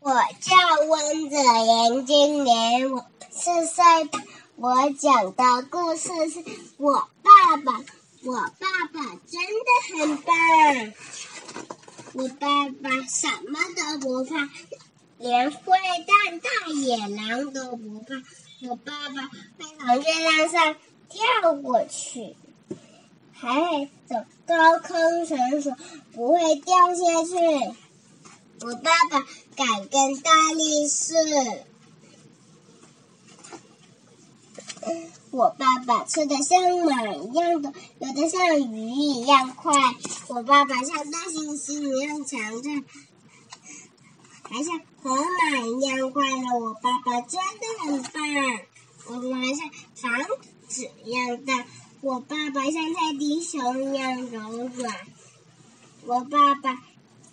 [0.00, 0.56] 我叫
[0.86, 3.84] 温子言，今年我四岁。
[4.54, 6.44] 我讲的故事是
[6.76, 7.80] 我爸爸。
[8.24, 10.34] 我爸爸真的很棒。
[12.14, 14.48] 我爸爸什么都不怕，
[15.18, 15.58] 连坏
[16.06, 18.14] 蛋大野狼都不怕。
[18.68, 19.38] 我爸爸会
[19.78, 20.76] 从月亮上
[21.08, 22.36] 跳过去，
[23.32, 25.76] 还会走高空绳索，
[26.12, 27.74] 不会掉下去。
[28.60, 29.20] 我爸爸
[29.56, 31.14] 敢跟大力士。
[35.30, 39.72] 我爸爸吃的像马一样的，有的像鱼一样快。
[40.28, 42.84] 我爸爸像大猩猩一样强壮，
[44.42, 46.58] 还像河马一样快乐。
[46.58, 48.12] 我爸爸真的很棒。
[49.06, 50.26] 我爸爸像房
[50.66, 51.64] 子一样大。
[52.00, 54.94] 我爸爸像泰迪熊一样柔软。
[56.06, 56.82] 我爸爸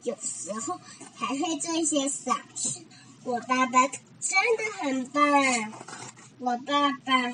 [0.05, 0.79] 有时候
[1.15, 2.85] 还会做一些傻事。
[3.23, 5.73] 我爸爸真的很棒。
[6.39, 7.33] 我爸爸。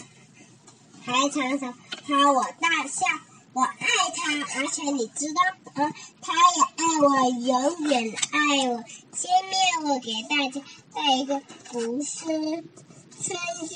[1.04, 1.74] 还常常
[2.06, 3.08] 夸我大笑，
[3.54, 5.42] 我爱他，而且你知道，
[5.74, 5.92] 呃，
[6.22, 8.84] 他也爱我，永远爱我。
[9.12, 10.62] 下面我给大家
[10.94, 11.42] 带一个
[11.72, 13.36] 古诗：春
[13.68, 13.76] 居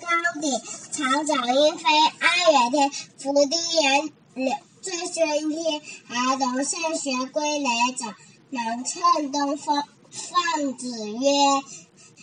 [0.00, 0.60] 高顶，
[0.92, 1.84] 草长莺飞，
[2.20, 5.80] 二月天，拂堤杨柳醉春天。
[6.08, 8.06] 儿童散学归来早，
[8.50, 9.84] 忙趁东风。
[10.10, 11.62] 放纸鸢：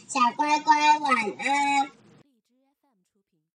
[0.07, 1.91] 小乖乖，晚安。